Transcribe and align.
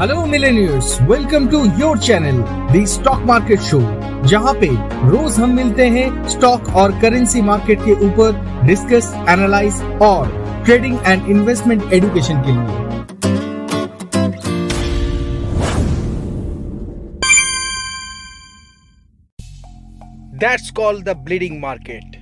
Hello 0.00 0.24
millionaires 0.26 0.96
welcome 1.08 1.46
to 1.48 1.58
your 1.80 1.98
channel 1.98 2.38
the 2.72 2.84
stock 2.88 3.20
market 3.26 3.60
show 3.62 3.78
जहाँ 4.28 4.52
पे 4.60 4.66
रोज 5.10 5.38
हम 5.40 5.50
मिलते 5.56 5.86
हैं 5.88 6.06
स्टॉक 6.28 6.68
और 6.76 6.92
करेंसी 7.00 7.42
मार्केट 7.48 7.78
के 7.80 7.92
ऊपर 8.06 8.40
डिस्कस 8.66 9.12
एनालाइज 9.30 9.80
और 10.02 10.32
ट्रेडिंग 10.64 10.98
एंड 11.06 11.28
इन्वेस्टमेंट 11.30 11.92
एजुकेशन 11.92 12.42
के 12.46 12.52
लिए। 12.52 12.82
That's 20.40 20.70
called 20.76 21.04
the 21.04 21.16
bleeding 21.24 21.60
market 21.60 22.18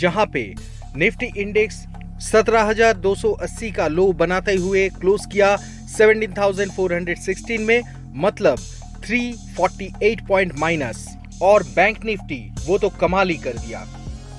जहाँ 0.00 0.26
पे 0.32 0.52
निफ्टी 0.96 1.32
इंडेक्स 1.42 1.84
17,280 2.24 3.70
का 3.76 3.86
लो 3.88 4.10
बनाते 4.18 4.54
हुए 4.56 4.88
क्लोज 5.00 5.24
किया 5.32 5.56
17,416 5.92 7.58
में 7.60 7.82
मतलब 8.16 8.58
348 9.02 10.20
पॉइंट 10.28 10.58
माइनस। 10.58 11.08
और 11.42 11.62
बैंक 11.76 12.04
निफ्टी 12.04 12.52
वो 12.66 12.78
तो 12.78 12.88
कमाल 13.00 13.28
ही 13.28 13.36
कर 13.36 13.52
दिया। 13.58 13.86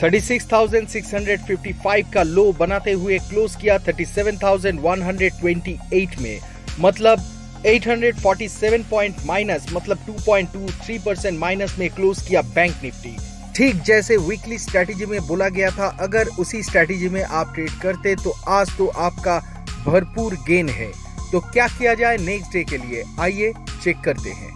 36,655 0.01 2.13
का 2.13 2.23
लो 2.23 2.51
बनाते 2.59 2.91
हुए 2.91 3.17
क्लोज 3.19 3.55
किया 3.55 3.77
37,128 3.79 6.19
में। 6.21 6.39
मतलब 6.79 7.19
847 7.65 8.83
पॉइंट 8.91 9.15
माइनस 9.25 9.65
मतलब 9.73 9.97
2.23 10.05 10.99
परसेंट 11.05 11.39
माइनस 11.39 11.75
में 11.79 11.89
क्लोज 11.89 12.21
किया 12.27 12.41
बैंक 12.55 12.73
निफ्टी। 12.83 13.15
ठीक 13.55 13.75
जैसे 13.85 14.17
वीकली 14.19 14.57
स्ट्रेटेजी 14.57 15.05
में 15.05 15.27
बोला 15.27 15.49
गया 15.49 15.69
था 15.69 15.97
अगर 16.01 16.27
उसी 16.39 16.63
स्ट्रेटेजी 16.63 17.09
में 17.09 17.23
आप 17.23 17.51
ट्रेड 17.55 17.71
करते 17.81 18.15
तो 18.15 18.33
आज 18.49 18.69
तो 18.77 18.87
आपका 18.87 19.39
भरपूर 19.85 20.33
गेन 20.47 20.69
है। 20.69 20.91
तो 21.33 21.39
क्या 21.39 21.67
किया 21.67 21.93
जाए 21.93 22.17
नेक्स्ट 22.17 22.53
डे 22.53 22.63
के 22.63 22.77
लिए? 22.77 23.03
आइए 23.19 23.53
चेक 23.83 23.97
करते 23.99 24.29
हैं। 24.29 24.53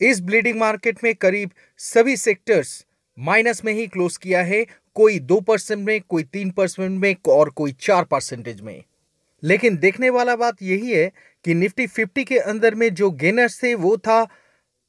इस 0.00 0.20
ब्लीडिंग 0.20 0.58
मार्केट 0.58 1.04
में 1.04 1.14
करीब 1.14 1.50
सभी 1.78 2.16
सेक्टर्स 2.16 2.86
माइनस 3.18 3.64
में 3.64 3.72
ही 3.72 3.86
क्लोज 3.86 4.16
किया 4.16 4.42
है, 4.42 4.66
कोई 4.94 5.18
दो 5.18 5.40
परसेंट 5.40 5.86
में, 5.86 6.00
कोई 6.00 6.22
तीन 6.22 6.50
परसेंट 6.50 7.00
में 7.00 7.16
और 7.28 7.50
कोई 7.50 7.72
चार 7.72 8.04
परसेंटेज 8.04 8.60
में। 8.60 8.82
लेकिन 9.42 9.76
देखने 9.76 10.10
वाला 10.10 10.36
बात 10.36 10.62
यही 10.62 10.90
है 10.90 11.12
कि 11.44 11.54
निफ्टी 11.54 11.86
50 11.86 12.24
के 12.24 12.38
अंदर 12.38 12.74
में 12.74 12.94
जो 12.94 13.10
गेनर्स 13.10 13.62
थे, 13.62 13.74
वो 13.74 13.96
था 13.96 14.26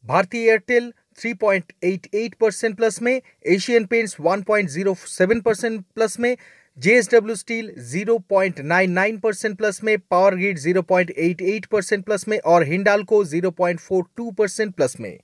भारतीय 0.05 0.49
एयरटेल 0.49 0.93
3.88 1.25 2.33
परसेंट 2.39 2.75
प्लस 2.77 3.01
में 3.01 3.21
एशियन 3.45 3.85
पेंट्स 3.85 4.15
1.07 4.21 5.41
परसेंट 5.41 5.83
प्लस 5.95 6.19
में 6.19 6.37
जेएसडब्ल्यू 6.77 7.35
स्टील 7.35 7.71
0.99 7.93 9.19
परसेंट 9.19 9.57
प्लस 9.57 9.83
में 9.83 9.97
पावर 9.99 10.35
ग्रिड 10.35 10.59
0.88 10.59 11.65
परसेंट 11.65 12.05
प्लस 12.05 12.27
में 12.27 12.39
और 12.39 12.63
हिंडालको 12.63 13.23
0.42 13.25 14.33
परसेंट 14.37 14.75
प्लस 14.75 14.99
में। 14.99 15.17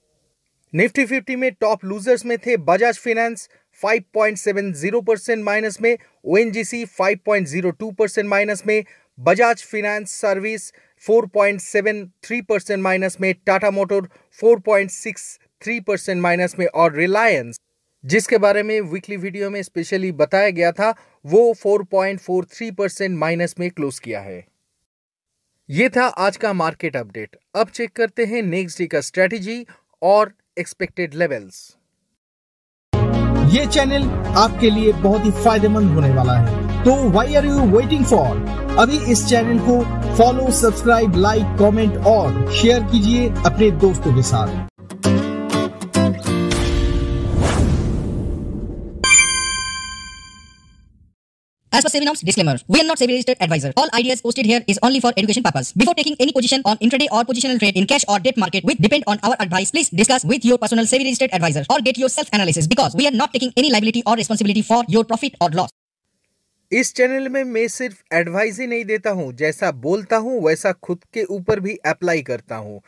निफ्टी 0.73 1.05
50 1.05 1.35
में 1.35 1.52
टॉप 1.52 1.85
लूजर्स 1.85 2.25
में 2.25 2.38
थे 2.38 2.57
बजाज 2.57 2.97
फाइनेंस 2.97 3.50
5.70 3.85 5.05
परसेंट 5.07 5.44
माइनस 5.44 5.81
में 5.81 5.97
ओएनजीसी 6.25 6.85
5.02 7.02 7.94
परसेंट 7.95 8.28
माइनस 8.30 8.63
में 8.67 8.83
Bajaj 9.19 9.63
finance 9.63 10.11
service 10.11 10.72
4.73 11.09 12.41
percent 12.50 12.81
minus 12.83 13.17
में 13.22 13.33
टाटा 13.45 13.72
मोटर 13.72 14.07
4.63 14.44 15.39
परसेंट 15.67 16.22
माइनस 16.22 16.56
में 16.59 16.66
और 16.66 16.95
रिलायंस, 16.95 17.59
जिसके 18.06 18.38
बारे 18.38 18.64
में 18.64 18.81
वीकली 18.81 19.17
वीडियो 19.17 19.50
में 19.50 19.61
स्पेशली 19.64 20.11
बताया 20.11 20.50
गया 20.50 20.72
था, 20.72 20.94
वो 21.25 21.53
4.43 21.53 22.72
परसेंट 22.72 23.17
माइनस 23.17 23.56
में 23.59 23.69
क्लोज 23.72 24.00
किया 24.00 24.19
है। 24.19 24.46
ये 25.69 25.90
था 25.90 26.06
आज 26.06 26.38
का 26.38 26.53
मार्केट 26.53 26.96
अपडेट 26.96 27.35
अब 27.56 27.69
चेक 27.69 27.91
करते 27.91 28.25
हैं 28.25 28.41
नेक्स्ट 28.41 28.79
डे 28.79 28.88
का 28.88 29.02
स्ट्रेटेजी 29.02 29.66
और 30.02 30.34
एक्सपेक्टेड 30.59 31.13
लेवल्स 31.13 31.78
ये 33.53 33.66
चैनल 33.66 34.03
आपके 34.38 34.69
लिए 34.69 34.91
बहुत 34.94 35.25
ही 35.25 35.31
फ़ायदेमंद 35.31 35.91
होने 35.91 36.09
वाला 36.09 36.34
है। 36.34 36.84
तो 36.84 37.09
why 37.09 37.35
are 37.35 37.46
you 37.46 37.59
waiting 37.78 38.06
for 38.06 38.38
अभी 38.79 39.12
इस 39.12 39.25
चैनल 39.25 39.59
को 39.59 39.79
फॉलो 40.16 40.52
सब्सक्राइब 40.52 41.16
लाइक 41.16 41.57
कमेंट 41.59 41.97
और 41.97 42.52
शेयर 42.52 42.84
कीजिए 42.84 43.29
अपने 43.29 43.72
दोस्तों 43.72 44.16
के 44.16 44.22
साथ। 44.22 44.72
As 51.83 51.91
per 51.91 51.99
SEBI 51.99 52.05
norms, 52.05 52.21
disclaimer, 52.21 52.55
we 52.69 52.79
are 52.79 52.85
not 52.85 52.97
SEBI 52.97 53.09
registered 53.09 53.38
advisor. 53.41 53.73
All 53.75 53.89
ideas 53.94 54.21
posted 54.21 54.45
here 54.45 54.63
is 54.67 54.79
only 54.81 55.01
for 55.01 55.11
education 55.17 55.44
purpose. 55.44 55.73
Before 55.73 55.94
taking 55.94 56.16
any 56.17 56.31
position 56.31 56.61
on 56.63 56.77
intraday 56.77 57.07
or 57.11 57.25
positional 57.25 57.59
trade 57.59 57.75
in 57.75 57.85
cash 57.85 58.05
or 58.07 58.19
debt 58.19 58.38
market 58.38 58.63
which 58.63 58.77
depend 58.77 59.03
on 59.05 59.19
our 59.21 59.35
advice, 59.38 59.69
please 59.69 59.89
discuss 59.89 60.23
with 60.23 60.45
your 60.45 60.57
personal 60.57 60.85
SEBI 60.85 61.03
registered 61.03 61.33
advisor 61.33 61.66
or 61.69 61.81
get 61.81 61.97
your 61.97 62.07
self 62.07 62.29
analysis 62.31 62.67
because 62.67 62.95
we 62.95 63.05
are 63.05 63.11
not 63.11 63.33
taking 63.33 63.51
any 63.57 63.69
liability 63.69 64.01
or 64.05 64.16
responsibility 64.16 64.61
for 64.61 64.85
your 64.88 65.03
profit 65.03 65.35
or 65.41 65.49
loss. 65.49 65.72
इस 66.72 66.93
channel 66.95 67.27
में 67.29 67.43
मैं 67.43 67.67
सिर्फ़ 67.67 68.16
advice 68.16 68.59
ही 68.59 68.67
नहीं 68.67 68.85
देता 68.85 69.09
हूँ 69.17 69.31
जैसा 69.41 69.72
बोलता 69.88 70.17
हूँ 70.27 70.39
वैसा 70.45 70.72
खुद 70.88 71.03
के 71.13 71.23
ऊपर 71.35 71.59
भी 71.59 71.75
अप्लाई 71.85 72.22
करता 72.31 72.55
हूँ 72.67 72.81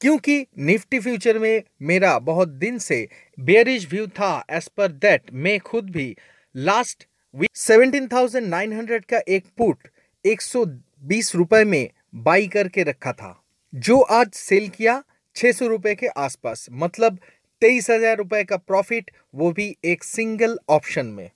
क्योंकि 0.00 0.40
निफ्टी 0.70 1.00
फ्यूचर 1.00 1.38
में 1.38 1.62
मेरा 1.90 2.18
बहुत 2.30 2.48
दिन 2.64 2.78
से 2.78 3.06
बेरिश 3.50 3.86
व्यू 3.90 4.06
था 4.18 4.32
एज 4.50 4.68
पर 4.76 4.92
दैट 5.04 5.30
मैं 5.44 5.58
खुद 5.70 5.90
भी 5.90 6.14
लास्ट 6.54 7.07
वीक 7.34 7.56
17,900 7.56 9.04
का 9.10 9.20
एक 9.28 9.44
पुट 9.58 9.88
120 10.24 11.34
रुपए 11.34 11.64
में 11.64 11.88
बाई 12.24 12.46
करके 12.46 12.82
रखा 12.82 13.12
था 13.12 13.42
जो 13.72 14.00
आज 14.00 14.30
सेल 14.34 14.68
किया 14.68 15.02
600 15.36 15.68
रुपए 15.68 15.94
के 15.94 16.06
आसपास 16.18 16.66
मतलब 16.74 17.18
तेईस 17.62 17.90
हज़ार 17.90 18.16
रुपए 18.16 18.44
का 18.44 18.56
प्रॉफिट 18.56 19.10
वो 19.34 19.52
भी 19.52 19.76
एक 19.84 20.04
सिंगल 20.04 20.58
ऑप्शन 20.68 21.06
में। 21.06 21.30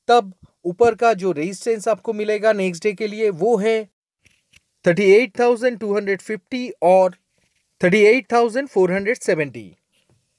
तब 0.08 0.32
ऊपर 0.64 0.94
का 0.94 1.12
जो 1.12 1.32
रेजिस्टेंस 1.32 1.88
आपको 1.88 2.12
मिलेगा 2.12 2.52
नेक्स्ट 2.52 2.84
डे 2.84 2.92
के 2.92 3.06
लिए 3.06 3.30
वो 3.30 3.56
है 3.56 3.88
38,250 4.84 6.70
और 6.82 7.14
38,470 7.80 9.64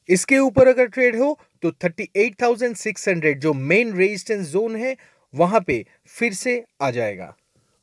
इसके 0.09 0.37
ऊपर 0.37 0.67
अगर 0.67 0.85
ट्रेड 0.87 1.15
हो 1.15 1.39
तो 1.61 1.71
38,600 1.85 3.33
जो 3.35 3.53
मेन 3.53 3.93
रेजिस्टेंस 3.93 4.47
जोन 4.47 4.75
है 4.75 4.95
वहाँ 5.33 5.61
पे 5.67 5.85
फिर 6.07 6.33
से 6.33 6.63
आ 6.81 6.91
जाएगा। 6.91 7.35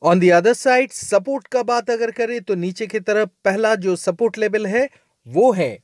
On 0.03 0.19
the 0.19 0.29
other 0.29 0.53
side 0.53 0.91
support 0.91 1.47
का 1.47 1.63
बात 1.63 1.89
अगर 1.89 2.11
करें 2.11 2.41
तो 2.41 2.55
नीचे 2.55 2.87
की 2.87 2.99
तरफ़ 2.99 3.29
पहला 3.45 3.75
जो 3.75 3.95
सपोर्ट 3.95 4.37
लेवल 4.37 4.67
है 4.67 4.89
वो 5.27 5.51
है 5.51 5.77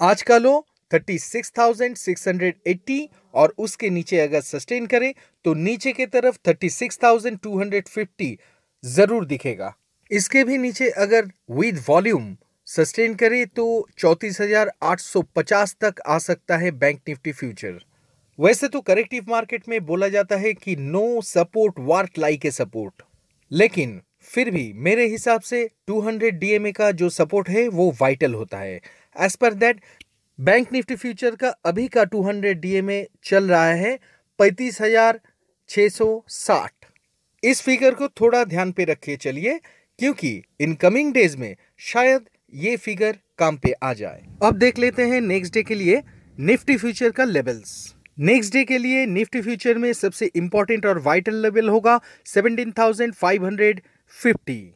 आज 0.00 0.22
का 0.22 0.38
लो 0.38 0.66
36,680 0.92 3.08
और 3.34 3.54
उसके 3.58 3.90
नीचे 3.90 4.18
अगर 4.20 4.42
सस्टेन 4.42 4.86
करें 4.86 5.14
तो 5.44 5.54
नीचे 5.56 5.92
की 5.92 6.06
तरफ़ 6.08 6.38
36,250 6.48 8.36
ज़रूर 8.84 9.24
दिखेगा। 9.26 9.74
इसके 10.10 10.44
भी 10.44 10.58
नीचे 10.58 10.90
अगर 10.98 11.30
विद 11.50 11.84
वॉल्यूम 11.88 12.36
सस्टेन 12.68 13.14
करे 13.14 13.46
तो 13.46 13.88
34,850 13.98 15.74
तक 15.80 15.94
आ 16.06 16.18
सकता 16.20 16.56
है 16.56 16.70
बैंक 16.72 17.00
निफ्टी 17.08 17.32
फ्यूचर 17.32 17.80
वैसे 18.38 18.68
तो 18.68 18.80
करेक्टिव 18.82 19.24
मार्केट 19.28 19.68
में 19.68 19.86
बोला 19.86 20.08
जाता 20.08 20.36
है 20.36 20.54
कि 20.54 20.76
no 20.76 21.20
support 21.22 21.74
what 21.80 22.18
like 22.18 22.46
a 22.46 22.50
support 22.50 23.02
लेकिन 23.50 24.02
फिर 24.30 24.50
भी 24.50 24.72
मेरे 24.78 25.06
हिसाब 25.08 25.40
से 25.40 25.70
200 25.90 26.30
डीएमए 26.32 26.72
का 26.72 26.92
जो 26.92 27.08
सपोर्ट 27.10 27.48
है 27.48 27.70
वो 27.70 27.90
वाइटल 28.00 28.34
होता 28.34 28.58
है। 28.58 28.80
As 29.16 29.36
per 29.36 29.54
that 29.54 29.80
bank 30.42 30.72
Nifty 30.72 30.94
future 30.94 31.34
का 31.36 31.48
अभी 31.64 31.88
का 31.88 32.04
200 32.04 32.54
डीएमए 32.60 33.08
चल 33.24 33.44
रहा 33.44 33.72
है 33.72 33.98
पैंतीस 34.38 34.80
हज़ार 34.80 35.20
सौ 35.70 36.24
साठ। 36.28 36.72
इस 37.42 37.62
फिगर 37.62 37.94
को 37.94 38.08
थोड़ा 38.20 38.44
ध्यान 38.44 38.72
पे 38.72 38.84
रखिए 38.84 39.16
चलिए 39.16 39.60
क्योंकि 39.98 40.42
इन 40.60 40.74
कमिंग 40.74 41.14
डेज़ 41.14 41.36
में 41.36 41.56
शायद 41.92 42.24
ये 42.54 42.76
फिगर 42.78 43.18
काम 43.38 43.56
पे 43.56 43.72
आ 43.72 43.92
जाए। 43.92 44.22
अब 44.42 44.58
देख 44.58 44.78
लेते 44.78 45.04
हैं 45.04 45.20
नेक्स्ट 45.20 45.54
डे 45.54 45.62
के 45.62 45.74
लिए 45.74 46.02
निफ्टी 46.38 46.76
फ्यूचर 46.76 47.10
का 47.10 47.24
लेवल्स 47.24 47.94
नेक्स्ट 48.20 48.52
डे 48.52 48.64
के 48.64 48.78
लिए 48.78 49.08
निफ्टी 49.08 49.40
फ्यूचर 49.40 49.78
में 49.78 49.94
सबसे 49.94 50.30
इंपॉर्टेंट 50.36 50.86
और 50.86 51.00
वाइटल 51.00 51.34
लेवल 51.42 51.68
होगा 51.68 52.00
17,550 52.26 54.72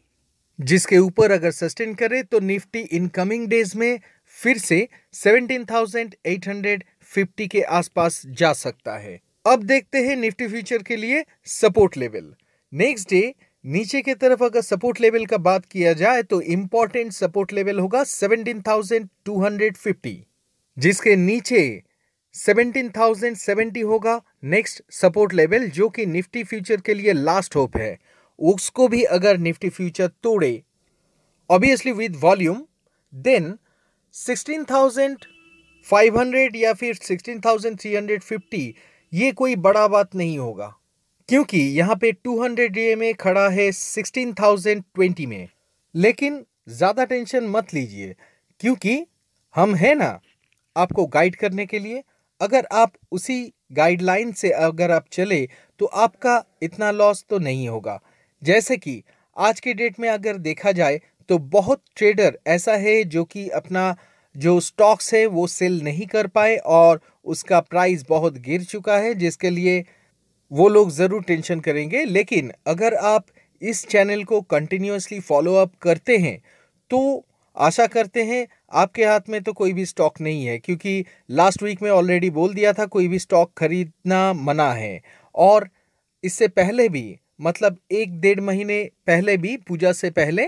जिसके 0.58 0.98
ऊपर 0.98 1.30
अगर 1.30 1.50
सस्टेन 1.52 1.94
करे 1.94 2.22
तो 2.22 2.40
निफ्टी 2.40 2.80
इन 2.90 3.08
कमिंग 3.08 3.48
डेज़ 3.48 3.78
में 3.78 4.00
फिर 4.36 4.58
से 4.58 4.88
17,850 5.14 7.48
के 7.48 7.62
आसपास 7.62 8.22
जा 8.26 8.52
सकता 8.52 8.98
है। 8.98 9.20
अब 9.46 9.62
देखते 9.62 9.98
हैं 9.98 10.16
निफ्टी 10.16 10.48
फ्यूचर 10.48 10.82
के 10.82 10.96
लिए 10.96 11.24
सपोर्ट 11.44 11.96
लेवल। 11.96 12.34
नेक्स्ट 12.72 13.10
डे 13.10 13.34
नीचे 13.64 14.02
की 14.02 14.14
तरफ़ 14.14 14.44
अगर 14.44 14.60
सपोर्ट 14.60 15.00
लेवल 15.00 15.26
का 15.26 15.36
बात 15.36 15.64
किया 15.64 15.92
जाए 15.92 16.22
तो 16.22 16.40
इंपॉर्टेंट 16.40 17.12
सपोर्ट 17.12 17.52
लेवल 17.52 17.78
होगा 17.78 18.04
17,250 18.04 20.26
जिसके 20.76 21.16
नीचे 21.16 21.82
17,070 22.34 23.84
होगा 23.84 24.22
नेक्स्ट 24.44 24.92
सपोर्ट 24.92 25.34
लेवल 25.34 25.70
जो 25.70 25.88
कि 25.88 26.06
निफ्टी 26.06 26.44
फ्यूचर 26.44 26.80
के 26.80 26.94
लिए 26.94 27.12
लास्ट 27.12 27.56
होप 27.56 27.76
है। 27.76 27.98
उसको 28.38 28.88
भी 28.88 29.02
अगर 29.02 29.38
निफ्टी 29.38 29.68
फ्यूचर 29.68 30.10
तोड़े 30.22 30.62
ऑब्वियसली 31.50 31.92
विद 31.92 32.16
वॉल्यूम 32.20 32.66
देन 33.12 33.58
16,500 34.16 36.56
या 36.56 36.72
फिर 36.74 36.96
16,350 36.96 38.72
ये 39.12 39.32
कोई 39.32 39.56
बड़ा 39.58 39.88
बात 39.88 40.14
नहीं 40.14 40.38
होगा 40.38 40.74
क्योंकि 41.28 41.58
यहाँ 41.78 41.96
पे 41.96 42.12
200 42.26 42.68
डे 42.68 42.94
में 42.96 43.14
खड़ा 43.14 43.48
है 43.48 43.72
16,020 43.72 45.26
में। 45.26 45.48
लेकिन 45.94 46.46
ज़्यादा 46.68 47.04
टेंशन 47.04 47.48
मत 47.48 47.74
लीजिए 47.74 48.14
क्योंकि 48.60 49.06
हम 49.54 49.74
हैं 49.74 49.94
ना 49.94 50.20
आपको 50.76 51.06
गाइड 51.08 51.36
करने 51.36 51.66
के 51.66 51.78
लिए। 51.78 52.02
अगर 52.40 52.66
आप 52.74 52.92
उसी 53.12 53.52
गाइडलाइन 53.72 54.32
से 54.32 54.50
अगर 54.50 54.90
आप 54.90 55.04
चले 55.12 55.48
तो 55.80 55.86
आपका 55.86 56.44
इतना 56.62 56.90
लॉस 56.92 57.24
तो 57.30 57.38
नहीं 57.40 57.68
होगा। 57.68 58.00
जैसे 58.42 58.76
कि 58.76 59.02
आज 59.36 59.60
के 59.60 59.74
डेट 59.74 60.00
में 60.00 60.08
अगर 60.08 60.36
देखा 60.40 60.72
जाए 60.72 61.00
तो 61.28 61.38
बहुत 61.50 61.82
ट्रेडर 61.96 62.38
ऐसा 62.48 62.76
है 62.78 63.02
जो 63.06 63.24
कि 63.26 63.48
अपना 63.50 63.94
जो 64.34 64.58
स्टॉक्स 64.60 65.12
है, 65.14 65.24
वो 65.26 65.46
सेल 65.46 65.80
नहीं 65.82 66.06
कर 66.06 66.26
पाए 66.28 66.56
और 66.56 67.00
उसका 67.26 67.60
प्राइस 67.62 68.04
बहुत 68.08 68.38
गिर 68.38 68.64
चुका 68.64 68.96
है, 68.96 69.14
जिसके 69.14 69.50
लिए 69.50 69.84
वो 70.50 70.68
लोग 70.68 70.90
ज़रूर 70.90 71.22
टेंशन 71.24 71.60
करेंगे। 71.60 72.04
लेकिन 72.04 72.52
अगर 72.66 72.94
आप 72.94 73.26
इस 73.62 73.86
चैनल 73.88 74.24
को 74.24 74.40
कंटिन्यूसली 74.42 75.20
फॉलो 75.20 75.54
अप 75.54 75.72
करते 75.82 76.16
हैं 76.18 76.38
तो 76.90 77.24
आशा 77.56 77.86
करते 77.86 78.22
हैं 78.24 78.46
आपके 78.74 79.04
हाथ 79.04 79.28
में 79.28 79.42
तो 79.42 79.52
कोई 79.52 79.72
भी 79.72 79.84
स्टॉक 79.86 80.20
नहीं 80.20 80.44
है, 80.46 80.58
क्योंकि 80.58 81.04
लास्ट 81.30 81.62
वीक 81.62 81.82
में 81.82 81.90
ऑलरेडी 81.90 82.30
बोल 82.30 82.54
दिया 82.54 82.72
था 82.72 82.86
कोई 82.86 83.08
भी 83.08 83.18
स्टॉक 83.18 83.52
खरीदना 83.58 84.32
मना 84.32 84.70
है। 84.72 85.00
और 85.34 85.68
इससे 86.24 86.48
पहले 86.50 86.88
भी 86.88 87.18
मतलब 87.40 87.78
एक 87.92 88.20
डेढ़ 88.20 88.40
महीने 88.40 88.82
पहले 89.06 89.36
भी, 89.36 89.56
पूजा 89.58 89.92
से 89.94 90.10
पहले 90.12 90.46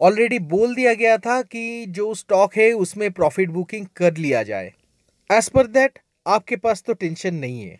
ऑलरेडी 0.00 0.38
बोल 0.38 0.74
दिया 0.74 0.94
गया 0.94 1.16
था 1.18 1.40
कि 1.42 1.86
जो 1.88 2.12
स्टॉक 2.14 2.56
है, 2.56 2.72
उसमें 2.72 3.10
प्रॉफिट 3.10 3.50
बुकिंग 3.50 3.86
कर 3.96 4.16
लिया 4.16 4.42
जाए। 4.42 4.72
एज 5.30 5.48
पर 5.48 5.66
दैट 5.66 5.98
आपके 6.26 6.56
पास 6.56 6.82
तो 6.82 6.92
टेंशन 6.92 7.34
नहीं 7.34 7.62
है। 7.62 7.78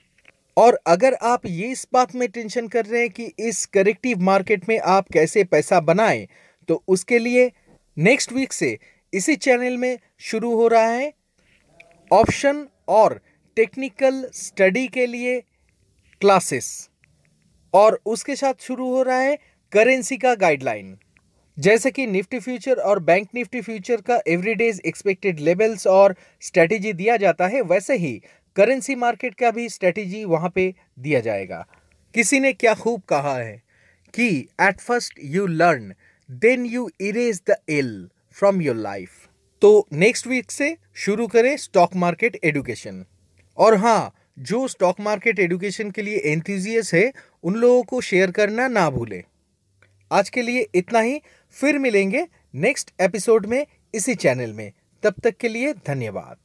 और 0.56 0.78
अगर 0.86 1.14
आप 1.14 1.46
ये 1.46 1.68
इस 1.68 1.86
बात 1.92 2.14
में 2.14 2.28
टेंशन 2.28 2.68
कर 2.68 2.84
रहे 2.86 3.00
हैं 3.00 3.10
कि 3.10 3.24
इस 3.38 3.64
करेक्टिव 3.66 4.20
मार्केट 4.20 4.68
में 4.68 4.78
आप 4.78 5.08
कैसे 5.12 5.44
पैसा 5.44 5.80
बनाएँ 5.80 6.26
तो 6.68 6.82
उसके 6.88 7.18
लिए 7.18 7.50
नेक्स्ट 7.96 8.32
वीक 8.32 8.52
से 8.52 8.78
इसी 9.12 9.36
चैनल 9.36 9.76
में 9.76 9.98
शुरू 10.20 10.54
हो 10.54 10.68
रहा 10.68 10.86
है 10.86 11.12
ऑप्शन 12.12 12.66
और 12.88 13.20
टेक्निकल 13.56 14.24
स्टडी 14.34 14.86
के 14.88 15.06
लिए 15.06 15.40
क्लासेस 16.20 16.88
और 17.74 18.00
उसके 18.06 18.36
साथ 18.36 18.62
शुरू 18.62 18.88
हो 18.88 19.02
रहा 19.02 19.18
है 19.18 19.38
करेंसी 19.72 20.16
का 20.16 20.34
गाइडलाइन 20.34 20.96
जैसे 21.58 21.90
कि 21.90 22.06
निफ्टी 22.06 22.38
फ्यूचर 22.38 22.78
और 22.80 22.98
बैंक 23.00 23.28
निफ्टी 23.34 23.60
फ्यूचर 23.60 24.00
का 24.00 24.18
एवरीडेज 24.28 24.80
एक्सपेक्टेड 24.86 25.40
लेवल्स 25.40 25.86
और 25.86 26.14
स्ट्रेटेजी 26.42 26.92
दिया 26.92 27.16
जाता 27.16 27.46
है, 27.46 27.60
वैसे 27.62 27.96
ही 27.96 28.20
करेंसी 28.56 28.94
मार्केट 28.94 29.34
का 29.34 29.50
भी 29.50 29.68
स्ट्रेटेजी 29.68 30.24
वहाँ 30.24 30.50
पे 30.54 30.72
दिया 30.98 31.20
जाएगा। 31.20 31.64
किसी 32.14 32.40
ने 32.40 32.52
क्या 32.52 32.74
खूब 32.74 33.02
कहा 33.08 33.36
है 33.36 33.62
कि 34.14 34.28
at 34.60 34.80
first 34.80 35.18
you 35.24 35.46
learn 35.46 35.92
then 36.28 36.64
you 36.66 36.88
erase 37.00 37.42
the 37.50 37.56
ill 37.68 38.08
from 38.36 38.62
your 38.62 38.76
life 38.76 39.28
तो 39.62 39.86
नेक्स्ट 39.92 40.26
वीक 40.26 40.50
से 40.50 40.76
शुरू 40.96 41.26
करें 41.26 41.56
स्टॉक 41.56 41.96
मार्केट 41.96 42.38
एडुकेशन 42.44 43.04
और 43.58 43.76
हाँ 43.76 44.12
जो 44.40 44.66
स्टॉक 44.68 45.00
मार्केट 45.00 45.38
एडुकेशन 45.38 45.90
के 45.90 46.02
लिए 46.02 46.18
एंथुजियस 46.24 46.92
है, 46.94 47.12
उन 47.44 47.54
लोगों 47.54 47.82
को 47.82 48.00
शेयर 48.00 48.30
करना 48.30 48.68
ना 48.68 48.88
भूलें। 48.90 49.22
आज 50.12 50.28
के 50.30 50.42
लिए 50.42 50.66
इतना 50.74 51.00
ही। 51.00 51.20
फिर 51.56 51.78
मिलेंगे 51.78 52.26
नेक्स्ट 52.54 52.90
एपिसोड 53.00 53.46
में 53.46 53.64
इसी 53.94 54.14
चैनल 54.14 54.52
में। 54.52 54.70
तब 55.02 55.14
तक 55.24 55.36
के 55.40 55.48
लिए 55.48 55.72
धन्यवाद। 55.86 56.36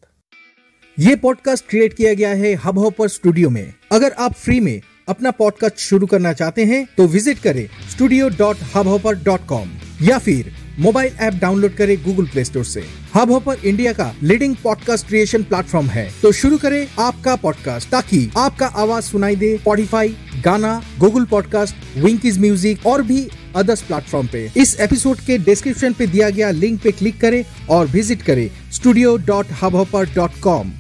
ये 0.98 1.16
पॉडकास्ट 1.16 1.66
क्रिएट 1.70 1.94
किया 1.94 2.14
गया 2.14 2.30
है 2.34 2.54
हब 2.56 2.78
हॉपर 2.80 3.08
स्टूडियो 3.08 3.50
में। 3.50 3.74
अगर 3.92 4.12
आप 4.20 4.34
फ्री 4.34 4.60
में 4.60 4.82
अपना 5.10 5.32
पॉडकास्ट 5.32 5.78
शुरू 5.78 6.08
करना 6.08 6.34
चाहते 6.34 6.66
हैं 6.66 6.86
तो 6.98 7.08
विज़िट 7.08 7.40
करें 7.40 7.68
studio 7.92 8.30
dot 8.38 8.58
Hubhopper 8.88 9.16
dot 9.24 9.46
com 9.48 9.72
या 10.02 10.18
फिर 10.20 10.54
मोबाइल 10.80 11.14
ऐप 11.22 11.34
डाउनलोड 11.34 11.76
करें 11.76 11.98
गूगल 12.04 12.26
प्ले 12.28 12.44
स्टोर 12.46 12.64
से। 12.66 12.84
हब 13.16 13.32
हॉपर 13.32 13.66
इंडिया 13.66 13.94
का 13.94 14.14
लीडिंग 14.24 14.56
पॉडकास्ट 14.64 15.08
क्रिएशन 15.08 15.44
प्लेटफॉर्म 15.44 15.88
है। 15.88 16.10
तो 16.22 16.32
शुरू 16.32 16.58
करें 16.58 16.88
आपका 17.00 17.36
पॉडकास्ट 17.36 17.90
ताकि 17.90 18.30
आपका 18.38 18.68
आवाज़ 18.68 19.06
सुनाई 19.06 19.36
दे 19.36 19.58
स्पॉटिफाई 19.58 20.16
गाना 20.46 20.82
गूगल 21.00 21.26
पॉडकास्ट 21.26 21.98
विंकीज 21.98 22.40
म्यूज़िक 22.40 22.86
और 22.86 23.04
भी 23.04 23.28
अदर्स 23.56 23.82
प्लेटफॉर्म 23.82 24.28
पे. 24.28 24.50
इस 24.58 24.80
एपिसोड 24.80 25.20
के 25.20 25.38
डिस्क्रिप्शन 25.38 25.94
पे 25.94 26.08
दिया 26.08 26.30
गया 26.30 26.52
लिंक 26.52 26.82
पे 26.82 26.92
क्लिक 26.92 27.20
करें 27.22 27.44
और 27.70 27.88
विज़िट 27.88 28.22
करें 28.22 28.50
studio 28.72 29.16
dot 29.28 29.48
hub 29.62 29.86
dot 30.16 30.40
com 30.42 30.72